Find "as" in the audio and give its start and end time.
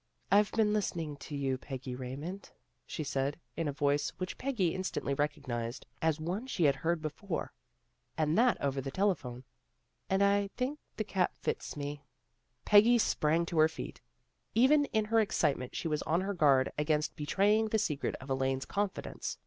6.01-6.19